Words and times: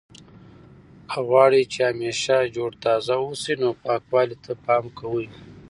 که 1.09 1.17
غواړئ 1.27 1.63
چې 1.73 1.79
همیشه 1.89 2.37
جوړ 2.55 2.71
تازه 2.85 3.13
اوسئ 3.23 3.53
نو 3.61 3.69
پاکوالي 3.83 4.35
ته 4.43 4.51
پام 4.65 4.85
کوئ. 4.99 5.25